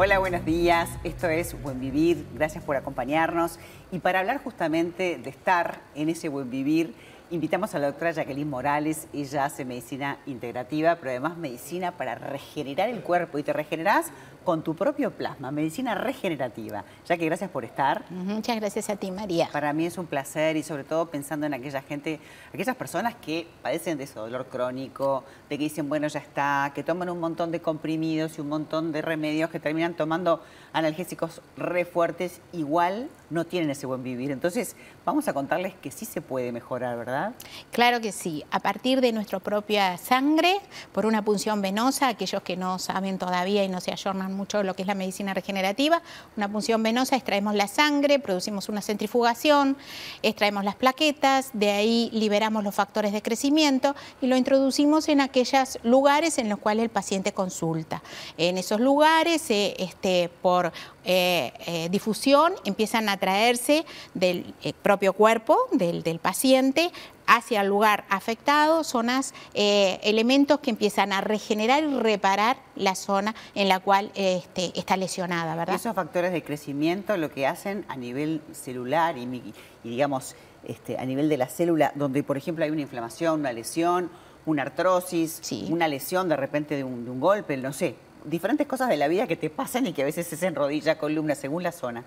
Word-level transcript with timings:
Hola, 0.00 0.20
buenos 0.20 0.44
días. 0.44 0.88
Esto 1.02 1.28
es 1.28 1.60
Buen 1.60 1.80
Vivir. 1.80 2.24
Gracias 2.32 2.62
por 2.62 2.76
acompañarnos. 2.76 3.58
Y 3.90 3.98
para 3.98 4.20
hablar 4.20 4.40
justamente 4.40 5.18
de 5.18 5.28
estar 5.28 5.80
en 5.96 6.08
ese 6.08 6.28
buen 6.28 6.48
vivir, 6.50 6.94
invitamos 7.30 7.74
a 7.74 7.80
la 7.80 7.88
doctora 7.88 8.12
Jacqueline 8.12 8.48
Morales. 8.48 9.08
Ella 9.12 9.46
hace 9.46 9.64
medicina 9.64 10.20
integrativa, 10.26 10.94
pero 10.94 11.10
además 11.10 11.36
medicina 11.36 11.96
para 11.96 12.14
regenerar 12.14 12.90
el 12.90 13.00
cuerpo. 13.00 13.38
Y 13.38 13.42
te 13.42 13.52
regenerás 13.52 14.12
con 14.48 14.62
tu 14.62 14.74
propio 14.74 15.10
plasma, 15.10 15.50
medicina 15.50 15.94
regenerativa. 15.94 16.82
Ya 17.06 17.18
que 17.18 17.26
gracias 17.26 17.50
por 17.50 17.66
estar. 17.66 18.10
Muchas 18.10 18.56
gracias 18.56 18.88
a 18.88 18.96
ti, 18.96 19.10
María. 19.10 19.50
Para 19.52 19.74
mí 19.74 19.84
es 19.84 19.98
un 19.98 20.06
placer 20.06 20.56
y 20.56 20.62
sobre 20.62 20.84
todo 20.84 21.10
pensando 21.10 21.44
en 21.44 21.52
aquella 21.52 21.82
gente, 21.82 22.18
aquellas 22.48 22.74
personas 22.74 23.14
que 23.16 23.46
padecen 23.60 23.98
de 23.98 24.04
ese 24.04 24.18
dolor 24.18 24.46
crónico, 24.46 25.22
de 25.50 25.58
que 25.58 25.64
dicen, 25.64 25.90
bueno, 25.90 26.08
ya 26.08 26.20
está, 26.20 26.72
que 26.74 26.82
toman 26.82 27.10
un 27.10 27.20
montón 27.20 27.52
de 27.52 27.60
comprimidos 27.60 28.38
y 28.38 28.40
un 28.40 28.48
montón 28.48 28.90
de 28.90 29.02
remedios 29.02 29.50
que 29.50 29.60
terminan 29.60 29.92
tomando 29.92 30.42
analgésicos 30.72 31.42
re 31.58 31.84
fuertes, 31.84 32.40
igual 32.52 33.10
no 33.28 33.44
tienen 33.44 33.68
ese 33.68 33.86
buen 33.86 34.02
vivir. 34.02 34.30
Entonces, 34.30 34.76
vamos 35.04 35.28
a 35.28 35.34
contarles 35.34 35.74
que 35.74 35.90
sí 35.90 36.06
se 36.06 36.22
puede 36.22 36.52
mejorar, 36.52 36.96
¿verdad? 36.96 37.34
Claro 37.70 38.00
que 38.00 38.12
sí, 38.12 38.44
a 38.50 38.60
partir 38.60 39.02
de 39.02 39.12
nuestra 39.12 39.40
propia 39.40 39.98
sangre, 39.98 40.56
por 40.92 41.04
una 41.04 41.22
punción 41.22 41.60
venosa, 41.60 42.08
aquellos 42.08 42.40
que 42.42 42.56
no 42.56 42.78
saben 42.78 43.18
todavía 43.18 43.62
y 43.62 43.68
no 43.68 43.82
se 43.82 43.92
ayornan 43.92 44.37
mucho 44.38 44.62
lo 44.62 44.74
que 44.74 44.82
es 44.82 44.88
la 44.88 44.94
medicina 44.94 45.34
regenerativa. 45.34 46.00
Una 46.36 46.48
punción 46.50 46.82
venosa, 46.82 47.16
extraemos 47.16 47.54
la 47.54 47.68
sangre, 47.68 48.18
producimos 48.18 48.68
una 48.68 48.80
centrifugación, 48.80 49.76
extraemos 50.22 50.64
las 50.64 50.76
plaquetas, 50.76 51.50
de 51.52 51.70
ahí 51.70 52.08
liberamos 52.12 52.64
los 52.64 52.74
factores 52.74 53.12
de 53.12 53.20
crecimiento 53.20 53.94
y 54.22 54.28
lo 54.28 54.36
introducimos 54.36 55.08
en 55.08 55.20
aquellos 55.20 55.78
lugares 55.82 56.38
en 56.38 56.48
los 56.48 56.58
cuales 56.58 56.84
el 56.84 56.90
paciente 56.90 57.32
consulta. 57.32 58.02
En 58.36 58.56
esos 58.56 58.80
lugares, 58.80 59.50
eh, 59.50 59.74
este, 59.78 60.30
por 60.40 60.72
eh, 61.04 61.52
eh, 61.66 61.88
difusión, 61.90 62.54
empiezan 62.64 63.08
a 63.08 63.16
traerse 63.16 63.84
del 64.14 64.54
propio 64.82 65.12
cuerpo 65.12 65.58
del, 65.72 66.02
del 66.02 66.18
paciente 66.18 66.92
hacia 67.28 67.60
el 67.60 67.68
lugar 67.68 68.04
afectado, 68.08 68.82
zonas, 68.82 69.34
eh, 69.54 70.00
elementos 70.02 70.58
que 70.60 70.70
empiezan 70.70 71.12
a 71.12 71.20
regenerar 71.20 71.84
y 71.84 71.94
reparar 71.94 72.56
la 72.74 72.94
zona 72.94 73.34
en 73.54 73.68
la 73.68 73.78
cual 73.80 74.10
este, 74.14 74.72
está 74.76 74.96
lesionada, 74.96 75.54
¿verdad? 75.54 75.76
Esos 75.76 75.94
factores 75.94 76.32
de 76.32 76.42
crecimiento 76.42 77.16
lo 77.16 77.30
que 77.30 77.46
hacen 77.46 77.84
a 77.88 77.96
nivel 77.96 78.40
celular 78.52 79.16
y, 79.18 79.54
digamos, 79.84 80.34
este, 80.64 80.98
a 80.98 81.04
nivel 81.04 81.28
de 81.28 81.36
la 81.36 81.46
célula, 81.46 81.92
donde 81.94 82.22
por 82.22 82.38
ejemplo 82.38 82.64
hay 82.64 82.70
una 82.70 82.80
inflamación, 82.80 83.40
una 83.40 83.52
lesión, 83.52 84.10
una 84.46 84.62
artrosis, 84.62 85.42
una 85.68 85.86
lesión 85.86 86.28
de 86.30 86.36
repente 86.36 86.76
de 86.76 86.84
un, 86.84 87.04
de 87.04 87.10
un 87.10 87.20
golpe, 87.20 87.56
no 87.58 87.74
sé, 87.74 87.94
diferentes 88.24 88.66
cosas 88.66 88.88
de 88.88 88.96
la 88.96 89.06
vida 89.06 89.26
que 89.26 89.36
te 89.36 89.50
pasan 89.50 89.86
y 89.86 89.92
que 89.92 90.02
a 90.02 90.06
veces 90.06 90.32
es 90.32 90.42
en 90.42 90.54
rodilla, 90.54 90.96
columna, 90.96 91.34
según 91.34 91.62
la 91.62 91.72
zona 91.72 92.04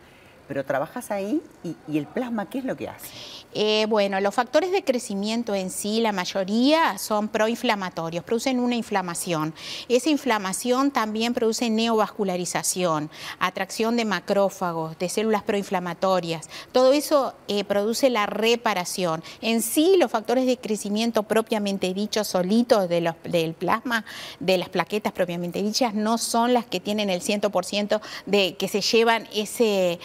pero 0.51 0.65
trabajas 0.65 1.11
ahí 1.11 1.41
y, 1.63 1.97
el 1.97 2.07
plasma, 2.07 2.49
¿qué 2.49 2.57
es 2.57 2.65
lo 2.65 2.75
que 2.75 2.89
hace? 2.89 3.07
Eh, 3.53 3.85
bueno, 3.87 4.19
los 4.19 4.35
factores 4.35 4.73
de 4.73 4.83
crecimiento 4.83 5.55
en 5.55 5.69
sí, 5.69 6.01
la 6.01 6.11
mayoría 6.11 6.97
son 6.97 7.29
proinflamatorios, 7.29 8.25
producen 8.25 8.59
una 8.59 8.75
inflamación. 8.75 9.53
Esa 9.87 10.09
inflamación 10.09 10.91
también 10.91 11.33
produce 11.33 11.69
neovascularización, 11.69 13.09
atracción 13.39 13.95
de 13.95 14.03
macrófagos, 14.03 14.99
de 14.99 15.07
células 15.07 15.43
proinflamatorias. 15.43 16.49
Todo 16.73 16.91
eso 16.91 17.33
eh, 17.47 17.63
produce 17.63 18.09
la 18.09 18.25
reparación. 18.25 19.23
En 19.41 19.61
sí, 19.61 19.95
los 19.97 20.11
factores 20.11 20.45
de 20.45 20.57
crecimiento 20.57 21.23
propiamente 21.23 21.93
dichos, 21.93 22.27
solitos 22.27 22.89
de 22.89 23.13
del 23.23 23.53
plasma, 23.53 24.03
de 24.41 24.57
las 24.57 24.67
plaquetas 24.67 25.13
propiamente 25.13 25.61
dichas, 25.61 25.93
no 25.93 26.17
son 26.17 26.53
las 26.53 26.65
que 26.65 26.81
tienen 26.81 27.09
el 27.09 27.21
100% 27.21 28.01
de 28.25 28.55
que 28.55 28.67
se 28.67 28.81
llevan 28.81 29.27
ese 29.33 29.99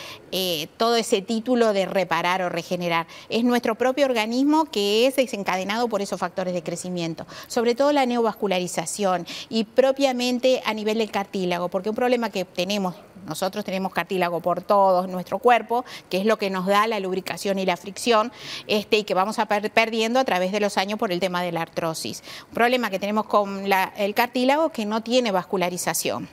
todo 0.77 0.97
ese 0.97 1.23
título 1.23 1.73
de 1.73 1.87
reparar 1.87 2.43
o 2.43 2.49
regenerar. 2.49 3.07
Es 3.29 3.45
nuestro 3.45 3.75
propio 3.75 4.07
organismo 4.07 4.67
que 4.67 5.07
es 5.07 5.17
desencadenado 5.17 5.89
por 5.89 6.03
esos 6.03 6.21
factores 6.21 6.55
de 6.55 6.63
crecimiento, 6.63 7.27
sobre 7.47 7.75
todo 7.75 7.93
la 7.93 8.07
neovascularización 8.07 9.27
y 9.49 9.65
propiamente 9.65 10.63
a 10.65 10.75
nivel 10.75 10.99
del 10.99 11.11
cartílago, 11.11 11.69
porque 11.69 11.91
un 11.91 11.97
problema 11.97 12.31
que 12.31 12.45
tenemos 12.45 12.95
nosotros 13.27 13.65
tenemos 13.65 13.93
cartílago 13.93 14.41
por 14.41 14.63
todo 14.63 15.07
nuestro 15.09 15.39
cuerpo, 15.41 15.85
que 16.09 16.19
es 16.19 16.27
lo 16.27 16.39
que 16.39 16.49
nos 16.49 16.67
da 16.67 16.87
la 16.87 17.01
lubricación 17.01 17.59
y 17.59 17.67
la 17.67 17.77
fricción, 17.77 18.33
este, 18.69 18.99
y 18.99 19.05
que 19.05 19.15
vamos 19.15 19.39
a 19.39 19.47
perdiendo 19.47 20.21
a 20.21 20.25
través 20.25 20.53
de 20.53 20.61
los 20.61 20.79
años 20.79 20.99
por 20.99 21.11
el 21.11 21.19
tema 21.21 21.43
de 21.43 21.53
la 21.53 21.63
artrosis. 21.63 22.23
Un 22.49 22.55
problema 22.55 22.89
que 22.89 22.99
tenemos 22.99 23.27
con 23.27 23.65
el 23.97 24.15
cartílago 24.15 24.71
que 24.71 24.87
no 24.87 25.03
tiene 25.03 25.33
vascularización. 25.33 26.29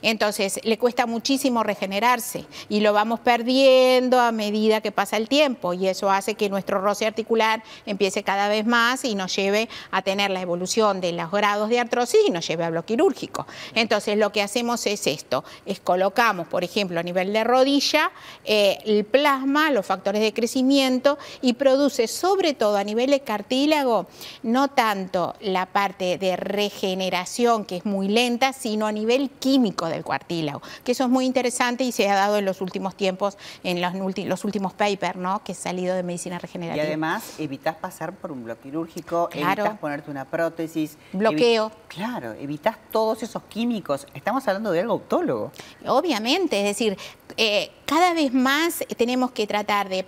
Entonces, 0.00 0.60
le 0.64 0.78
cuesta 0.78 1.06
muchísimo 1.06 1.62
regenerarse 1.62 2.46
y 2.68 2.80
lo 2.80 2.92
vamos 2.92 3.20
perdiendo 3.20 4.20
a 4.20 4.32
medida 4.32 4.80
que 4.80 4.92
pasa 4.92 5.16
el 5.16 5.28
tiempo 5.28 5.74
y 5.74 5.88
eso 5.88 6.10
hace 6.10 6.34
que 6.34 6.48
nuestro 6.48 6.80
roce 6.80 7.06
articular 7.06 7.62
empiece 7.86 8.22
cada 8.22 8.48
vez 8.48 8.66
más 8.66 9.04
y 9.04 9.14
nos 9.14 9.34
lleve 9.34 9.68
a 9.90 10.02
tener 10.02 10.30
la 10.30 10.40
evolución 10.40 11.00
de 11.00 11.12
los 11.12 11.30
grados 11.30 11.68
de 11.68 11.80
artrosis 11.80 12.20
y 12.26 12.30
nos 12.30 12.46
lleve 12.46 12.64
a 12.64 12.70
lo 12.70 12.84
quirúrgico. 12.84 13.46
Entonces, 13.74 14.16
lo 14.16 14.32
que 14.32 14.42
hacemos 14.42 14.86
es 14.86 15.06
esto, 15.06 15.44
es 15.66 15.80
colocamos, 15.80 16.46
por 16.48 16.64
ejemplo, 16.64 17.00
a 17.00 17.02
nivel 17.02 17.32
de 17.32 17.44
rodilla, 17.44 18.10
eh, 18.44 18.78
el 18.84 19.04
plasma, 19.04 19.70
los 19.70 19.86
factores 19.86 20.22
de 20.22 20.32
crecimiento 20.32 21.18
y 21.40 21.54
produce 21.54 22.08
sobre 22.08 22.54
todo 22.54 22.76
a 22.76 22.84
nivel 22.84 23.10
de 23.10 23.20
cartílago, 23.20 24.06
no 24.42 24.68
tanto 24.68 25.34
la 25.40 25.66
parte 25.66 26.18
de 26.18 26.36
regeneración, 26.36 27.64
que 27.64 27.76
es 27.76 27.84
muy 27.84 28.08
lenta, 28.08 28.52
sino 28.52 28.86
a 28.86 28.92
nivel 28.92 29.30
químico 29.30 29.81
del 29.88 30.04
cartílago, 30.04 30.62
que 30.84 30.92
eso 30.92 31.04
es 31.04 31.10
muy 31.10 31.26
interesante 31.26 31.84
y 31.84 31.92
se 31.92 32.08
ha 32.08 32.14
dado 32.14 32.38
en 32.38 32.44
los 32.44 32.60
últimos 32.60 32.96
tiempos, 32.96 33.38
en 33.64 33.80
los, 33.80 33.92
los 34.18 34.44
últimos 34.44 34.72
papers, 34.72 35.16
¿no? 35.16 35.42
que 35.44 35.52
ha 35.52 35.54
salido 35.54 35.94
de 35.94 36.02
medicina 36.02 36.38
regenerativa. 36.38 36.82
Y 36.82 36.86
además 36.86 37.38
evitas 37.38 37.76
pasar 37.76 38.14
por 38.14 38.32
un 38.32 38.44
bloque 38.44 38.62
quirúrgico, 38.62 39.28
evitas 39.32 39.78
ponerte 39.78 40.10
una 40.10 40.24
prótesis. 40.24 40.96
Bloqueo. 41.12 41.72
claro, 41.88 42.32
evitas 42.32 42.76
todos 42.90 43.22
esos 43.22 43.42
químicos. 43.44 44.06
Estamos 44.14 44.46
hablando 44.48 44.70
de 44.70 44.80
algo 44.80 44.92
autólogo. 44.94 45.52
Obviamente, 45.86 46.58
es 46.58 46.64
decir, 46.64 46.96
eh, 47.36 47.70
cada 47.86 48.14
vez 48.14 48.32
más 48.32 48.84
tenemos 48.96 49.32
que 49.32 49.46
tratar 49.46 49.88
de, 49.88 50.04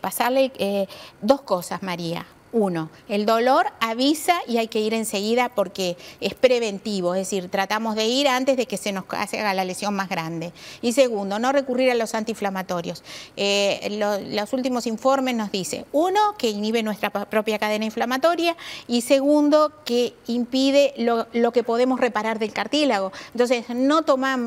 pasarle 0.00 0.52
eh, 0.58 0.86
dos 1.20 1.42
cosas, 1.42 1.82
María. 1.82 2.26
Uno, 2.50 2.88
el 3.10 3.26
dolor 3.26 3.66
avisa 3.78 4.40
y 4.46 4.56
hay 4.56 4.68
que 4.68 4.80
ir 4.80 4.94
enseguida 4.94 5.50
porque 5.50 5.98
es 6.20 6.32
preventivo, 6.32 7.14
es 7.14 7.20
decir, 7.20 7.50
tratamos 7.50 7.94
de 7.94 8.06
ir 8.06 8.26
antes 8.26 8.56
de 8.56 8.64
que 8.64 8.78
se 8.78 8.90
nos 8.90 9.04
haga 9.10 9.52
la 9.52 9.64
lesión 9.66 9.94
más 9.94 10.08
grande. 10.08 10.52
Y 10.80 10.94
segundo, 10.94 11.38
no 11.38 11.52
recurrir 11.52 11.90
a 11.90 11.94
los 11.94 12.14
antiinflamatorios. 12.14 13.04
Eh, 13.36 13.98
los 14.30 14.52
últimos 14.54 14.86
informes 14.86 15.34
nos 15.34 15.52
dicen, 15.52 15.84
uno, 15.92 16.36
que 16.38 16.48
inhibe 16.48 16.82
nuestra 16.82 17.10
propia 17.10 17.58
cadena 17.58 17.84
inflamatoria 17.84 18.56
y 18.86 19.02
segundo, 19.02 19.72
que 19.84 20.14
impide 20.26 20.94
lo, 20.96 21.52
que 21.52 21.62
podemos 21.62 22.00
reparar 22.00 22.38
del 22.38 22.54
cartílago. 22.54 23.12
Entonces, 23.32 23.68
no, 23.68 24.04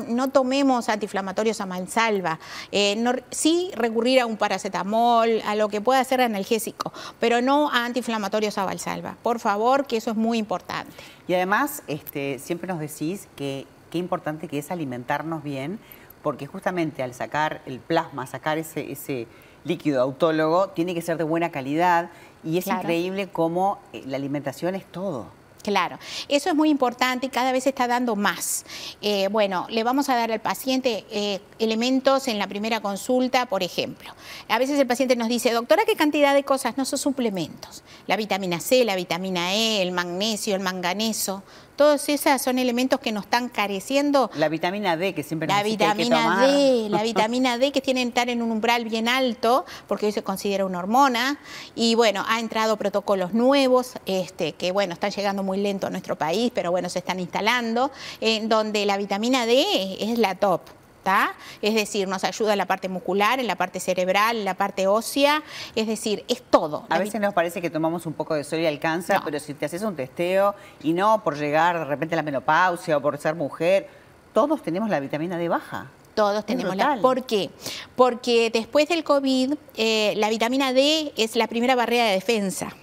no 0.08 0.30
tomemos 0.30 0.88
antiinflamatorios 0.88 1.60
a 1.60 1.66
mansalva. 1.66 2.40
Eh, 2.72 3.00
sí 3.30 3.70
recurrir 3.74 4.18
a 4.18 4.26
un 4.26 4.36
paracetamol, 4.36 5.40
a 5.46 5.54
lo 5.54 5.68
que 5.68 5.80
pueda 5.80 6.02
ser 6.02 6.20
analgésico, 6.20 6.92
pero 7.20 7.40
no 7.40 7.70
a 7.70 7.91
antiinflamatorios 7.92 8.56
a 8.56 8.64
Valsalva. 8.64 9.16
Por 9.22 9.38
favor, 9.38 9.86
que 9.86 9.98
eso 9.98 10.10
es 10.10 10.16
muy 10.16 10.38
importante. 10.38 10.90
Y 11.28 11.34
además, 11.34 11.82
este, 11.86 12.38
siempre 12.38 12.66
nos 12.66 12.80
decís 12.80 13.28
que 13.36 13.66
qué 13.90 13.98
importante 13.98 14.48
que 14.48 14.58
es 14.58 14.70
alimentarnos 14.70 15.42
bien, 15.42 15.78
porque 16.22 16.46
justamente 16.46 17.02
al 17.02 17.12
sacar 17.12 17.60
el 17.66 17.80
plasma, 17.80 18.26
sacar 18.26 18.56
ese, 18.56 18.90
ese 18.90 19.26
líquido 19.64 20.00
autólogo, 20.00 20.70
tiene 20.70 20.94
que 20.94 21.02
ser 21.02 21.18
de 21.18 21.24
buena 21.24 21.50
calidad 21.50 22.10
y 22.42 22.58
es 22.58 22.66
increíble 22.66 23.28
cómo 23.28 23.78
eh, 23.92 24.02
la 24.06 24.16
alimentación 24.16 24.74
es 24.74 24.86
todo. 24.86 25.26
Claro, 25.62 25.98
eso 26.28 26.48
es 26.48 26.56
muy 26.56 26.70
importante 26.70 27.26
y 27.26 27.28
cada 27.28 27.52
vez 27.52 27.64
se 27.64 27.68
está 27.68 27.86
dando 27.86 28.16
más. 28.16 28.64
Eh, 29.00 29.28
bueno, 29.30 29.66
le 29.70 29.84
vamos 29.84 30.08
a 30.08 30.16
dar 30.16 30.32
al 30.32 30.40
paciente 30.40 31.04
eh, 31.10 31.40
elementos 31.60 32.26
en 32.26 32.38
la 32.38 32.48
primera 32.48 32.80
consulta, 32.80 33.46
por 33.46 33.62
ejemplo. 33.62 34.12
A 34.48 34.58
veces 34.58 34.78
el 34.80 34.88
paciente 34.88 35.14
nos 35.14 35.28
dice, 35.28 35.52
doctora, 35.52 35.84
¿qué 35.86 35.94
cantidad 35.94 36.34
de 36.34 36.42
cosas? 36.42 36.76
No 36.76 36.84
son 36.84 36.98
suplementos. 36.98 37.84
La 38.08 38.16
vitamina 38.16 38.58
C, 38.58 38.84
la 38.84 38.96
vitamina 38.96 39.54
E, 39.54 39.82
el 39.82 39.92
magnesio, 39.92 40.56
el 40.56 40.62
manganeso, 40.62 41.44
todos 41.76 42.08
esos 42.08 42.40
son 42.40 42.58
elementos 42.58 43.00
que 43.00 43.12
nos 43.12 43.24
están 43.24 43.48
careciendo. 43.48 44.30
La 44.34 44.48
vitamina 44.48 44.96
D, 44.96 45.14
que 45.14 45.22
siempre 45.22 45.48
nos 45.48 45.56
La 45.56 45.62
vitamina 45.62 46.46
D, 46.46 46.88
la 46.88 47.02
vitamina 47.02 47.58
D 47.58 47.72
que 47.72 47.80
tiene 47.80 48.02
que 48.02 48.08
estar 48.08 48.28
en 48.28 48.42
un 48.42 48.50
umbral 48.50 48.84
bien 48.84 49.08
alto, 49.08 49.64
porque 49.86 50.06
hoy 50.06 50.12
se 50.12 50.22
considera 50.22 50.64
una 50.64 50.78
hormona. 50.78 51.38
Y 51.74 51.94
bueno, 51.94 52.24
ha 52.28 52.40
entrado 52.40 52.76
protocolos 52.76 53.32
nuevos, 53.32 53.92
este, 54.06 54.52
que 54.52 54.72
bueno, 54.72 54.94
están 54.94 55.10
llegando 55.10 55.42
muy 55.42 55.58
lento 55.58 55.86
a 55.86 55.90
nuestro 55.90 56.16
país, 56.16 56.52
pero 56.54 56.70
bueno, 56.70 56.88
se 56.88 56.98
están 56.98 57.20
instalando, 57.20 57.90
en 58.20 58.48
donde 58.48 58.86
la 58.86 58.96
vitamina 58.96 59.46
D 59.46 59.64
es 60.00 60.18
la 60.18 60.34
top. 60.34 60.62
Es 61.60 61.74
decir, 61.74 62.08
nos 62.08 62.24
ayuda 62.24 62.52
en 62.52 62.58
la 62.58 62.66
parte 62.66 62.88
muscular, 62.88 63.40
en 63.40 63.46
la 63.46 63.56
parte 63.56 63.80
cerebral, 63.80 64.36
en 64.36 64.44
la 64.44 64.54
parte 64.54 64.86
ósea, 64.86 65.42
es 65.74 65.86
decir, 65.86 66.24
es 66.28 66.42
todo. 66.42 66.86
A 66.88 66.98
veces 66.98 67.20
nos 67.20 67.34
parece 67.34 67.60
que 67.60 67.70
tomamos 67.70 68.06
un 68.06 68.12
poco 68.12 68.34
de 68.34 68.44
sol 68.44 68.60
y 68.60 68.66
alcanza, 68.66 69.20
pero 69.24 69.38
si 69.40 69.54
te 69.54 69.66
haces 69.66 69.82
un 69.82 69.96
testeo 69.96 70.54
y 70.82 70.92
no 70.92 71.22
por 71.22 71.36
llegar 71.36 71.78
de 71.78 71.84
repente 71.84 72.14
a 72.14 72.16
la 72.16 72.22
menopausia 72.22 72.96
o 72.96 73.00
por 73.00 73.18
ser 73.18 73.34
mujer, 73.34 73.88
todos 74.32 74.62
tenemos 74.62 74.88
la 74.88 75.00
vitamina 75.00 75.36
D 75.36 75.48
baja. 75.48 75.90
Todos 76.14 76.44
tenemos 76.44 76.76
la. 76.76 76.98
¿Por 77.00 77.24
qué? 77.24 77.50
Porque 77.96 78.50
después 78.50 78.86
del 78.88 79.02
COVID, 79.02 79.54
eh, 79.76 80.12
la 80.16 80.28
vitamina 80.28 80.72
D 80.72 81.12
es 81.16 81.36
la 81.36 81.46
primera 81.46 81.74
barrera 81.74 82.04
de 82.04 82.12
defensa. 82.12 82.74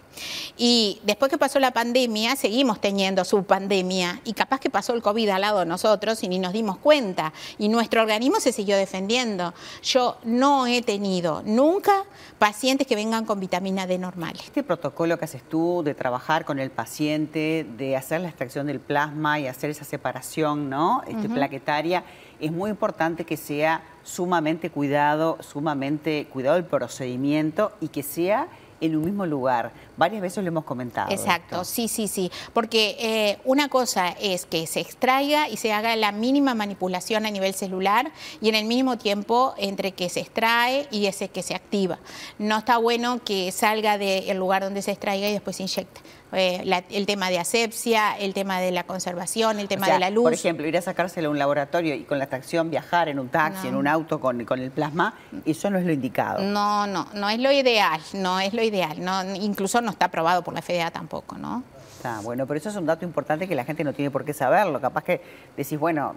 Y 0.57 0.99
después 1.03 1.31
que 1.31 1.37
pasó 1.37 1.59
la 1.59 1.71
pandemia, 1.71 2.35
seguimos 2.35 2.81
teniendo 2.81 3.23
su 3.23 3.43
pandemia 3.43 4.21
y 4.25 4.33
capaz 4.33 4.59
que 4.59 4.69
pasó 4.69 4.93
el 4.93 5.01
COVID 5.01 5.29
al 5.29 5.41
lado 5.41 5.59
de 5.59 5.65
nosotros 5.65 6.23
y 6.23 6.27
ni 6.27 6.39
nos 6.39 6.53
dimos 6.53 6.77
cuenta 6.77 7.33
y 7.57 7.69
nuestro 7.69 8.01
organismo 8.01 8.39
se 8.39 8.51
siguió 8.51 8.77
defendiendo. 8.77 9.53
Yo 9.83 10.17
no 10.23 10.67
he 10.67 10.81
tenido 10.81 11.41
nunca 11.45 12.03
pacientes 12.37 12.87
que 12.87 12.95
vengan 12.95 13.25
con 13.25 13.39
vitamina 13.39 13.87
D 13.87 13.97
normal. 13.97 14.33
Este 14.43 14.63
protocolo 14.63 15.17
que 15.17 15.25
haces 15.25 15.43
tú 15.43 15.81
de 15.83 15.93
trabajar 15.93 16.45
con 16.45 16.59
el 16.59 16.71
paciente, 16.71 17.65
de 17.77 17.95
hacer 17.95 18.21
la 18.21 18.29
extracción 18.29 18.67
del 18.67 18.79
plasma 18.79 19.39
y 19.39 19.47
hacer 19.47 19.69
esa 19.69 19.85
separación 19.85 20.69
¿no? 20.69 21.03
Este, 21.07 21.29
plaquetaria, 21.29 22.03
es 22.39 22.51
muy 22.51 22.69
importante 22.69 23.25
que 23.25 23.37
sea 23.37 23.83
sumamente 24.03 24.69
cuidado, 24.69 25.37
sumamente 25.41 26.27
cuidado 26.31 26.57
el 26.57 26.65
procedimiento 26.65 27.71
y 27.81 27.89
que 27.89 28.03
sea 28.03 28.47
en 28.81 28.95
un 28.95 29.05
mismo 29.05 29.25
lugar. 29.25 29.71
Varias 29.97 30.21
veces 30.21 30.43
lo 30.43 30.47
hemos 30.47 30.63
comentado. 30.63 31.11
Exacto, 31.11 31.63
sí, 31.63 31.87
sí, 31.87 32.07
sí. 32.07 32.31
Porque 32.53 32.95
eh, 32.99 33.39
una 33.45 33.69
cosa 33.69 34.09
es 34.09 34.45
que 34.45 34.65
se 34.67 34.79
extraiga 34.79 35.49
y 35.49 35.57
se 35.57 35.73
haga 35.73 35.95
la 35.95 36.11
mínima 36.11 36.53
manipulación 36.55 37.25
a 37.25 37.31
nivel 37.31 37.53
celular 37.53 38.11
y 38.41 38.49
en 38.49 38.55
el 38.55 38.65
mismo 38.65 38.97
tiempo 38.97 39.53
entre 39.57 39.91
que 39.91 40.09
se 40.09 40.21
extrae 40.21 40.87
y 40.91 41.05
ese 41.05 41.29
que 41.29 41.43
se 41.43 41.55
activa. 41.55 41.99
No 42.37 42.59
está 42.59 42.77
bueno 42.77 43.19
que 43.23 43.51
salga 43.51 43.97
del 43.97 44.37
lugar 44.37 44.63
donde 44.63 44.81
se 44.81 44.91
extraiga 44.91 45.27
y 45.29 45.33
después 45.33 45.57
se 45.57 45.63
inyecte. 45.63 46.01
Eh, 46.31 46.83
el 46.91 47.05
tema 47.07 47.29
de 47.29 47.39
asepsia, 47.39 48.17
el 48.17 48.33
tema 48.33 48.59
de 48.59 48.71
la 48.71 48.83
conservación, 48.83 49.59
el 49.59 49.67
tema 49.67 49.89
de 49.89 49.99
la 49.99 50.09
luz. 50.09 50.23
Por 50.23 50.33
ejemplo, 50.33 50.67
ir 50.67 50.77
a 50.77 50.81
sacárselo 50.81 51.29
a 51.29 51.31
un 51.31 51.39
laboratorio 51.39 51.95
y 51.95 52.03
con 52.03 52.19
la 52.19 52.25
extracción 52.25 52.69
viajar 52.69 53.09
en 53.09 53.19
un 53.19 53.29
taxi, 53.29 53.67
en 53.67 53.75
un 53.75 53.87
auto 53.87 54.19
con, 54.19 54.45
con, 54.45 54.59
el 54.59 54.69
plasma, 54.69 55.15
eso 55.45 55.69
no 55.69 55.79
es 55.79 55.85
lo 55.85 55.91
indicado. 55.91 56.43
No, 56.43 56.85
no, 56.85 57.07
no 57.13 57.29
es 57.29 57.39
lo 57.39 57.51
ideal, 57.51 57.99
no 58.13 58.39
es 58.39 58.53
lo 58.53 58.61
ideal. 58.61 59.03
No, 59.03 59.23
incluso 59.35 59.81
no 59.81 59.91
está 59.91 60.05
aprobado 60.05 60.43
por 60.43 60.53
la 60.53 60.61
FDA 60.61 60.91
tampoco, 60.91 61.37
¿no? 61.37 61.63
Está 61.95 62.21
bueno, 62.21 62.45
pero 62.45 62.59
eso 62.59 62.69
es 62.69 62.75
un 62.75 62.85
dato 62.85 63.05
importante 63.05 63.47
que 63.47 63.55
la 63.55 63.65
gente 63.65 63.83
no 63.83 63.93
tiene 63.93 64.11
por 64.11 64.23
qué 64.23 64.33
saberlo. 64.33 64.79
Capaz 64.79 65.03
que 65.03 65.21
decís, 65.57 65.79
bueno, 65.79 66.15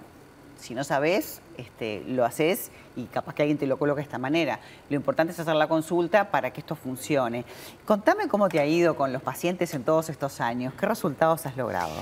si 0.59 0.75
no 0.75 0.85
sabes, 0.85 1.41
este, 1.57 2.03
lo 2.07 2.25
haces 2.25 2.71
y 2.97 3.05
capaz 3.05 3.35
que 3.35 3.43
alguien 3.43 3.59
te 3.59 3.67
lo 3.67 3.79
coloca 3.79 3.99
de 3.99 4.05
esta 4.05 4.19
manera. 4.19 4.61
Lo 4.89 4.97
importante 4.97 5.33
es 5.33 5.41
hacer 5.41 5.55
la 5.55 5.69
consulta 5.69 6.31
para 6.31 6.53
que 6.53 6.61
esto 6.61 6.77
funcione. 6.77 7.45
Contame 7.85 8.29
cómo 8.29 8.49
te 8.49 8.61
ha 8.61 8.67
ido 8.67 8.97
con 8.97 9.13
los 9.13 9.23
pacientes 9.23 9.75
en 9.75 9.85
todos 9.85 10.09
estos 10.09 10.41
años. 10.41 10.75
¿Qué 10.75 10.87
resultados 10.87 11.47
has 11.47 11.57
logrado? 11.57 11.93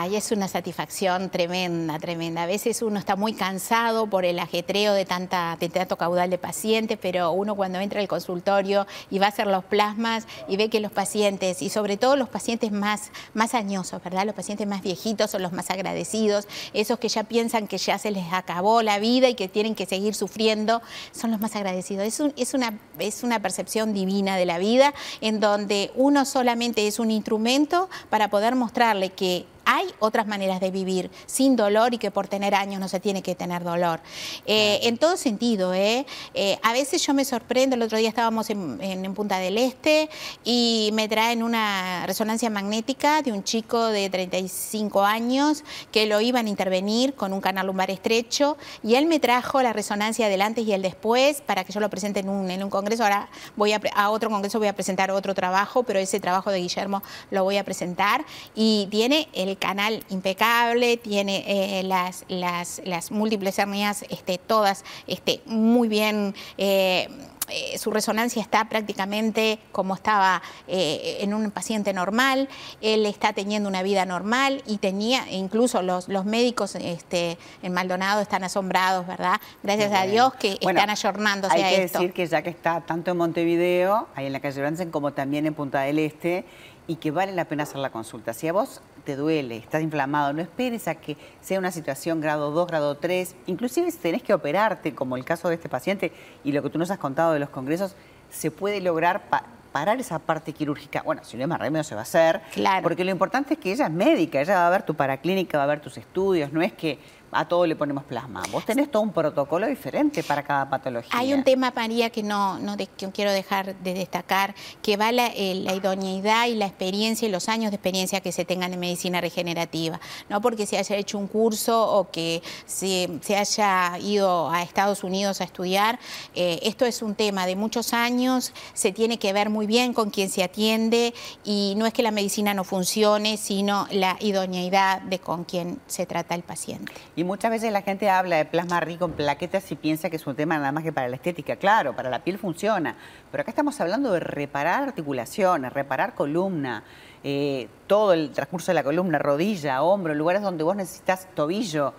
Ay, 0.00 0.14
es 0.14 0.30
una 0.30 0.46
satisfacción 0.46 1.28
tremenda, 1.28 1.98
tremenda. 1.98 2.44
A 2.44 2.46
veces 2.46 2.82
uno 2.82 3.00
está 3.00 3.16
muy 3.16 3.32
cansado 3.32 4.06
por 4.06 4.24
el 4.24 4.38
ajetreo 4.38 4.94
de, 4.94 5.04
tanta, 5.04 5.56
de 5.58 5.68
tanto 5.68 5.96
caudal 5.96 6.30
de 6.30 6.38
pacientes, 6.38 6.96
pero 7.02 7.32
uno 7.32 7.56
cuando 7.56 7.80
entra 7.80 8.00
al 8.00 8.06
consultorio 8.06 8.86
y 9.10 9.18
va 9.18 9.26
a 9.26 9.30
hacer 9.30 9.48
los 9.48 9.64
plasmas 9.64 10.28
y 10.46 10.56
ve 10.56 10.70
que 10.70 10.78
los 10.78 10.92
pacientes, 10.92 11.62
y 11.62 11.68
sobre 11.68 11.96
todo 11.96 12.14
los 12.14 12.28
pacientes 12.28 12.70
más, 12.70 13.10
más 13.34 13.54
añosos, 13.54 14.00
¿verdad? 14.04 14.24
Los 14.24 14.36
pacientes 14.36 14.68
más 14.68 14.82
viejitos 14.82 15.32
son 15.32 15.42
los 15.42 15.52
más 15.52 15.68
agradecidos, 15.68 16.46
esos 16.74 17.00
que 17.00 17.08
ya 17.08 17.24
piensan 17.24 17.66
que 17.66 17.78
ya 17.78 17.98
se 17.98 18.12
les 18.12 18.32
acabó 18.32 18.82
la 18.82 19.00
vida 19.00 19.28
y 19.28 19.34
que 19.34 19.48
tienen 19.48 19.74
que 19.74 19.84
seguir 19.84 20.14
sufriendo, 20.14 20.80
son 21.10 21.32
los 21.32 21.40
más 21.40 21.56
agradecidos. 21.56 22.06
Es, 22.06 22.22
es, 22.36 22.54
una, 22.54 22.78
es 23.00 23.24
una 23.24 23.42
percepción 23.42 23.92
divina 23.92 24.36
de 24.36 24.46
la 24.46 24.58
vida 24.58 24.94
en 25.20 25.40
donde 25.40 25.90
uno 25.96 26.24
solamente 26.24 26.86
es 26.86 27.00
un 27.00 27.10
instrumento 27.10 27.90
para 28.10 28.30
poder 28.30 28.54
mostrarle 28.54 29.10
que 29.10 29.44
hay 29.70 29.86
otras 29.98 30.26
maneras 30.26 30.60
de 30.60 30.70
vivir 30.70 31.10
sin 31.26 31.54
dolor 31.54 31.92
y 31.92 31.98
que 31.98 32.10
por 32.10 32.26
tener 32.26 32.54
años 32.54 32.80
no 32.80 32.88
se 32.88 33.00
tiene 33.00 33.20
que 33.20 33.34
tener 33.34 33.62
dolor. 33.62 34.00
Eh, 34.46 34.80
en 34.84 34.96
todo 34.96 35.18
sentido, 35.18 35.74
¿eh? 35.74 36.06
¿eh? 36.32 36.58
A 36.62 36.72
veces 36.72 37.06
yo 37.06 37.12
me 37.12 37.22
sorprendo, 37.26 37.76
el 37.76 37.82
otro 37.82 37.98
día 37.98 38.08
estábamos 38.08 38.48
en, 38.48 38.78
Punta 39.14 39.38
del 39.38 39.58
Este 39.58 40.08
y 40.44 40.90
me 40.92 41.08
traen 41.08 41.42
una 41.42 42.06
resonancia 42.06 42.48
magnética 42.50 43.20
de 43.20 43.32
un 43.32 43.42
chico 43.42 43.86
de 43.86 44.08
35 44.08 45.04
años 45.04 45.64
que 45.90 46.06
lo 46.06 46.20
iban 46.20 46.46
a 46.46 46.48
intervenir 46.48 47.14
con 47.14 47.32
un 47.32 47.40
canal 47.40 47.66
lumbar 47.66 47.90
estrecho 47.90 48.56
y 48.82 48.94
él 48.94 49.06
me 49.06 49.18
trajo 49.18 49.60
la 49.60 49.72
resonancia 49.72 50.28
del 50.28 50.40
antes 50.40 50.66
y 50.66 50.72
el 50.72 50.82
después 50.82 51.42
para 51.42 51.64
que 51.64 51.72
yo 51.72 51.80
lo 51.80 51.90
presente 51.90 52.20
en 52.20 52.28
un, 52.28 52.50
en 52.50 52.62
un 52.62 52.70
congreso. 52.70 53.02
Ahora 53.02 53.28
voy 53.56 53.72
a, 53.72 53.80
a 53.94 54.10
otro 54.10 54.30
congreso 54.30 54.58
voy 54.58 54.68
a 54.68 54.74
presentar 54.74 55.10
otro 55.10 55.34
trabajo, 55.34 55.82
pero 55.82 55.98
ese 55.98 56.20
trabajo 56.20 56.50
de 56.50 56.60
Guillermo 56.60 57.02
lo 57.30 57.44
voy 57.44 57.56
a 57.56 57.64
presentar 57.64 58.24
y 58.54 58.86
tiene 58.90 59.28
el 59.32 59.57
canal 59.58 60.04
impecable, 60.08 60.96
tiene 60.96 61.44
eh, 61.46 61.82
las, 61.82 62.24
las, 62.28 62.80
las, 62.84 63.10
múltiples 63.10 63.58
hernias 63.58 64.04
este, 64.08 64.38
todas 64.38 64.84
este, 65.06 65.40
muy 65.46 65.88
bien. 65.88 66.34
Eh, 66.56 67.08
eh, 67.50 67.78
su 67.78 67.90
resonancia 67.90 68.42
está 68.42 68.68
prácticamente 68.68 69.58
como 69.72 69.94
estaba 69.94 70.42
en 70.66 71.32
un 71.32 71.50
paciente 71.50 71.94
normal, 71.94 72.46
él 72.82 73.06
está 73.06 73.32
teniendo 73.32 73.70
una 73.70 73.82
vida 73.82 74.04
normal 74.04 74.62
y 74.66 74.76
tenía, 74.76 75.30
incluso 75.30 75.80
los, 75.80 76.08
los 76.08 76.26
médicos 76.26 76.74
este, 76.74 77.38
en 77.62 77.72
Maldonado 77.72 78.20
están 78.20 78.44
asombrados, 78.44 79.06
¿verdad? 79.06 79.40
Gracias 79.62 79.92
a 79.94 80.02
Dios 80.02 80.34
que 80.34 80.58
están 80.60 80.90
ayornándose 80.90 81.54
a 81.54 81.56
esto. 81.56 81.68
Hay 81.68 81.74
que 81.74 81.80
decir 81.80 82.12
que 82.12 82.26
ya 82.26 82.42
que 82.42 82.50
está 82.50 82.82
tanto 82.82 83.12
en 83.12 83.16
Montevideo, 83.16 84.08
ahí 84.14 84.26
en 84.26 84.34
la 84.34 84.40
calle 84.40 84.60
Bransen, 84.60 84.90
como 84.90 85.14
también 85.14 85.46
en 85.46 85.54
Punta 85.54 85.80
del 85.80 86.00
Este, 86.00 86.44
y 86.88 86.96
que 86.96 87.12
vale 87.12 87.32
la 87.32 87.44
pena 87.44 87.62
hacer 87.62 87.76
la 87.76 87.90
consulta. 87.90 88.32
Si 88.32 88.48
a 88.48 88.52
vos 88.52 88.80
te 89.04 89.14
duele, 89.14 89.58
estás 89.58 89.82
inflamado, 89.82 90.32
no 90.32 90.42
esperes 90.42 90.88
a 90.88 90.96
que 90.96 91.16
sea 91.40 91.58
una 91.58 91.70
situación 91.70 92.20
grado 92.20 92.50
2, 92.50 92.66
grado 92.66 92.96
3, 92.96 93.36
inclusive 93.46 93.90
si 93.90 93.98
tenés 93.98 94.22
que 94.22 94.34
operarte, 94.34 94.94
como 94.94 95.16
el 95.16 95.24
caso 95.24 95.48
de 95.48 95.54
este 95.54 95.68
paciente 95.68 96.12
y 96.42 96.52
lo 96.52 96.62
que 96.62 96.70
tú 96.70 96.78
nos 96.78 96.90
has 96.90 96.98
contado 96.98 97.34
de 97.34 97.38
los 97.38 97.50
congresos, 97.50 97.94
se 98.30 98.50
puede 98.50 98.80
lograr 98.80 99.22
parar 99.70 100.00
esa 100.00 100.18
parte 100.18 100.54
quirúrgica. 100.54 101.02
Bueno, 101.02 101.22
si 101.24 101.36
no 101.36 101.42
es 101.42 101.48
más 101.48 101.60
remedio 101.60 101.84
se 101.84 101.94
va 101.94 102.00
a 102.00 102.02
hacer, 102.02 102.40
claro. 102.54 102.82
porque 102.82 103.04
lo 103.04 103.10
importante 103.10 103.54
es 103.54 103.60
que 103.60 103.70
ella 103.70 103.86
es 103.86 103.92
médica, 103.92 104.40
ella 104.40 104.54
va 104.54 104.66
a 104.66 104.70
ver 104.70 104.82
tu 104.82 104.94
paraclínica, 104.94 105.58
va 105.58 105.64
a 105.64 105.68
ver 105.68 105.80
tus 105.80 105.98
estudios, 105.98 106.52
no 106.52 106.62
es 106.62 106.72
que 106.72 106.98
a 107.32 107.46
todo 107.46 107.66
le 107.66 107.76
ponemos 107.76 108.04
plasma. 108.04 108.42
Vos 108.50 108.64
tenés 108.64 108.90
todo 108.90 109.02
un 109.02 109.12
protocolo 109.12 109.66
diferente 109.66 110.22
para 110.22 110.42
cada 110.42 110.68
patología. 110.68 111.10
Hay 111.12 111.32
un 111.34 111.44
tema, 111.44 111.72
María, 111.74 112.10
que 112.10 112.22
no, 112.22 112.58
no 112.58 112.76
quiero 113.12 113.32
dejar 113.32 113.76
de 113.76 113.94
destacar, 113.94 114.54
que 114.82 114.96
va 114.96 115.12
la, 115.12 115.26
eh, 115.28 115.64
idoneidad 115.76 116.46
y 116.46 116.54
la 116.54 116.66
experiencia 116.66 117.28
y 117.28 117.30
los 117.30 117.48
años 117.48 117.70
de 117.70 117.76
experiencia 117.76 118.20
que 118.20 118.32
se 118.32 118.44
tengan 118.44 118.72
en 118.72 118.80
medicina 118.80 119.20
regenerativa. 119.20 120.00
No 120.28 120.40
porque 120.40 120.66
se 120.66 120.78
haya 120.78 120.96
hecho 120.96 121.18
un 121.18 121.26
curso 121.26 121.90
o 121.90 122.10
que 122.10 122.42
se, 122.66 123.08
se 123.20 123.36
haya 123.36 123.98
ido 123.98 124.50
a 124.50 124.62
Estados 124.62 125.04
Unidos 125.04 125.40
a 125.40 125.44
estudiar. 125.44 125.98
Eh, 126.34 126.60
esto 126.62 126.84
es 126.86 127.02
un 127.02 127.14
tema 127.14 127.46
de 127.46 127.56
muchos 127.56 127.92
años, 127.92 128.52
se 128.74 128.92
tiene 128.92 129.18
que 129.18 129.32
ver 129.32 129.50
muy 129.50 129.66
bien 129.66 129.92
con 129.92 130.10
quien 130.10 130.30
se 130.30 130.42
atiende 130.42 131.14
y 131.44 131.74
no 131.76 131.86
es 131.86 131.92
que 131.92 132.02
la 132.02 132.10
medicina 132.10 132.54
no 132.54 132.64
funcione, 132.64 133.36
sino 133.36 133.86
la 133.90 134.16
idoneidad 134.20 135.02
de 135.02 135.18
con 135.18 135.44
quien 135.44 135.80
se 135.86 136.06
trata 136.06 136.34
el 136.34 136.42
paciente. 136.42 136.92
Y 137.18 137.24
muchas 137.24 137.50
veces 137.50 137.72
la 137.72 137.82
gente 137.82 138.08
habla 138.08 138.36
de 138.36 138.44
plasma 138.44 138.78
rico 138.78 139.06
en 139.06 139.10
plaquetas 139.10 139.72
y 139.72 139.74
piensa 139.74 140.08
que 140.08 140.14
es 140.14 140.26
un 140.28 140.36
tema 140.36 140.56
nada 140.56 140.70
más 140.70 140.84
que 140.84 140.92
para 140.92 141.08
la 141.08 141.16
estética. 141.16 141.56
Claro, 141.56 141.96
para 141.96 142.10
la 142.10 142.22
piel 142.22 142.38
funciona, 142.38 142.94
pero 143.32 143.40
acá 143.40 143.50
estamos 143.50 143.80
hablando 143.80 144.12
de 144.12 144.20
reparar 144.20 144.84
articulaciones, 144.84 145.72
reparar 145.72 146.14
columna, 146.14 146.84
eh, 147.24 147.66
todo 147.88 148.12
el 148.12 148.30
transcurso 148.30 148.70
de 148.70 148.76
la 148.76 148.84
columna, 148.84 149.18
rodilla, 149.18 149.82
hombro, 149.82 150.14
lugares 150.14 150.42
donde 150.42 150.62
vos 150.62 150.76
necesitas 150.76 151.26
tobillo 151.34 151.92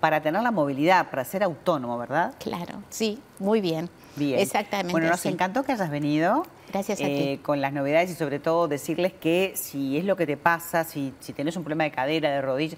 para 0.00 0.20
tener 0.20 0.42
la 0.42 0.50
movilidad, 0.50 1.10
para 1.10 1.24
ser 1.24 1.44
autónomo, 1.44 1.96
¿verdad? 1.96 2.34
Claro, 2.40 2.82
sí, 2.88 3.20
muy 3.38 3.60
bien. 3.60 3.88
Bien. 4.16 4.40
Exactamente. 4.40 4.90
Bueno, 4.90 5.10
nos 5.10 5.24
encantó 5.26 5.62
que 5.62 5.70
hayas 5.70 5.90
venido. 5.90 6.44
Gracias 6.72 6.98
a 6.98 7.04
ti. 7.04 7.12
Eh, 7.12 7.40
con 7.40 7.60
las 7.60 7.72
novedades 7.72 8.10
y 8.10 8.14
sobre 8.14 8.40
todo 8.40 8.66
decirles 8.66 9.12
que 9.12 9.52
si 9.54 9.96
es 9.96 10.04
lo 10.04 10.16
que 10.16 10.26
te 10.26 10.36
pasa, 10.36 10.82
si, 10.82 11.14
si 11.20 11.32
tenés 11.32 11.56
un 11.56 11.62
problema 11.62 11.84
de 11.84 11.92
cadera, 11.92 12.30
de 12.30 12.42
rodilla, 12.42 12.76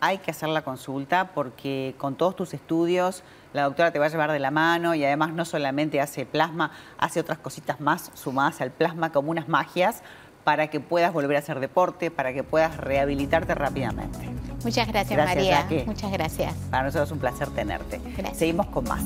hay 0.00 0.18
que 0.18 0.30
hacer 0.30 0.48
la 0.48 0.62
consulta 0.62 1.32
porque 1.34 1.94
con 1.98 2.16
todos 2.16 2.36
tus 2.36 2.54
estudios 2.54 3.22
la 3.52 3.62
doctora 3.62 3.90
te 3.90 3.98
va 3.98 4.06
a 4.06 4.08
llevar 4.08 4.32
de 4.32 4.38
la 4.38 4.50
mano 4.50 4.94
y 4.94 5.04
además 5.04 5.32
no 5.32 5.44
solamente 5.44 6.00
hace 6.00 6.26
plasma, 6.26 6.72
hace 6.98 7.20
otras 7.20 7.38
cositas 7.38 7.80
más 7.80 8.10
sumadas 8.14 8.60
al 8.60 8.70
plasma 8.70 9.12
como 9.12 9.30
unas 9.30 9.48
magias 9.48 10.02
para 10.44 10.68
que 10.68 10.78
puedas 10.78 11.12
volver 11.12 11.36
a 11.36 11.38
hacer 11.40 11.58
deporte, 11.58 12.10
para 12.10 12.32
que 12.32 12.44
puedas 12.44 12.76
rehabilitarte 12.76 13.54
rápidamente. 13.54 14.30
Muchas 14.62 14.86
gracias, 14.86 15.18
María. 15.18 15.66
Muchas 15.86 16.12
gracias. 16.12 16.54
Para 16.70 16.84
nosotros 16.84 17.08
es 17.08 17.12
un 17.12 17.18
placer 17.18 17.48
tenerte. 17.50 18.00
Seguimos 18.32 18.66
con 18.66 18.84
más. 18.84 19.04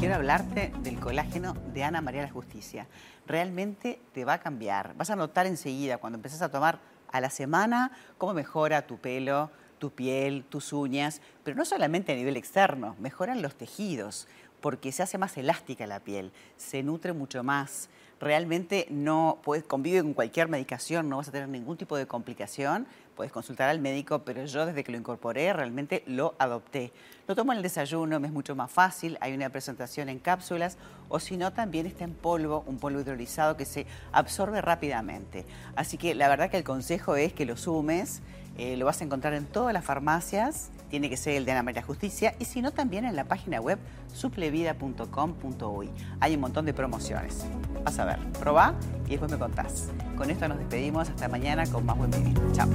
Quiero 0.00 0.16
hablarte 0.16 0.72
del 0.80 0.98
colágeno 0.98 1.54
de 1.72 1.84
Ana 1.84 2.00
María 2.00 2.22
la 2.22 2.30
Justicia. 2.30 2.88
Realmente 3.26 4.00
te 4.12 4.24
va 4.24 4.34
a 4.34 4.38
cambiar. 4.38 4.94
Vas 4.96 5.10
a 5.10 5.16
notar 5.16 5.46
enseguida 5.46 5.98
cuando 5.98 6.16
empezás 6.16 6.42
a 6.42 6.48
tomar 6.48 6.80
a 7.14 7.20
la 7.20 7.30
semana 7.30 7.92
cómo 8.18 8.34
mejora 8.34 8.88
tu 8.88 8.98
pelo, 8.98 9.48
tu 9.78 9.92
piel, 9.92 10.44
tus 10.48 10.72
uñas, 10.72 11.20
pero 11.44 11.56
no 11.56 11.64
solamente 11.64 12.12
a 12.12 12.16
nivel 12.16 12.36
externo, 12.36 12.96
mejoran 12.98 13.40
los 13.40 13.54
tejidos. 13.54 14.26
porque 14.60 14.92
se 14.92 15.02
hace 15.02 15.18
más 15.18 15.36
elástica 15.36 15.86
la 15.86 16.00
piel, 16.00 16.32
se 16.56 16.82
nutre 16.82 17.12
mucho 17.12 17.44
más. 17.44 17.90
Realmente 18.20 18.86
no 18.90 19.38
puedes 19.42 19.64
convive 19.64 20.02
con 20.02 20.14
cualquier 20.14 20.48
medicación, 20.48 21.08
no 21.08 21.18
vas 21.18 21.28
a 21.28 21.32
tener 21.32 21.48
ningún 21.48 21.76
tipo 21.76 21.96
de 21.96 22.06
complicación. 22.06 22.86
Puedes 23.16 23.32
consultar 23.32 23.68
al 23.68 23.80
médico, 23.80 24.20
pero 24.20 24.44
yo 24.44 24.66
desde 24.66 24.82
que 24.82 24.92
lo 24.92 24.98
incorporé 24.98 25.52
realmente 25.52 26.02
lo 26.06 26.34
adopté. 26.38 26.92
Lo 27.28 27.34
tomo 27.34 27.52
en 27.52 27.58
el 27.58 27.62
desayuno, 27.62 28.18
me 28.20 28.26
es 28.26 28.32
mucho 28.32 28.56
más 28.56 28.70
fácil, 28.70 29.18
hay 29.20 29.34
una 29.34 29.50
presentación 29.50 30.08
en 30.08 30.18
cápsulas 30.18 30.78
o 31.08 31.20
si 31.20 31.36
no 31.36 31.52
también 31.52 31.86
está 31.86 32.04
en 32.04 32.14
polvo, 32.14 32.64
un 32.66 32.78
polvo 32.78 33.00
hidrolizado 33.00 33.56
que 33.56 33.64
se 33.64 33.86
absorbe 34.12 34.60
rápidamente. 34.60 35.44
Así 35.76 35.96
que 35.96 36.14
la 36.14 36.28
verdad 36.28 36.50
que 36.50 36.56
el 36.56 36.64
consejo 36.64 37.16
es 37.16 37.32
que 37.32 37.46
lo 37.46 37.56
sumes, 37.56 38.20
eh, 38.56 38.76
lo 38.76 38.86
vas 38.86 39.00
a 39.00 39.04
encontrar 39.04 39.34
en 39.34 39.46
todas 39.46 39.72
las 39.72 39.84
farmacias 39.84 40.70
tiene 40.94 41.10
que 41.10 41.16
ser 41.16 41.34
el 41.34 41.44
de 41.44 41.50
Ana 41.50 41.64
María 41.64 41.82
Justicia 41.82 42.36
y 42.38 42.44
si 42.44 42.62
no 42.62 42.70
también 42.70 43.04
en 43.04 43.16
la 43.16 43.24
página 43.24 43.60
web 43.60 43.80
suplevida.com.uy. 44.12 45.90
Hay 46.20 46.34
un 46.36 46.40
montón 46.40 46.66
de 46.66 46.72
promociones. 46.72 47.44
Vas 47.84 47.98
a 47.98 48.04
ver, 48.04 48.20
probá 48.38 48.74
y 49.06 49.10
después 49.10 49.28
me 49.32 49.38
contás. 49.38 49.88
Con 50.16 50.30
esto 50.30 50.46
nos 50.46 50.56
despedimos 50.56 51.08
hasta 51.08 51.26
mañana 51.26 51.66
con 51.66 51.84
más 51.84 51.98
buen 51.98 52.12
vivir. 52.12 52.40
Chao. 52.52 52.68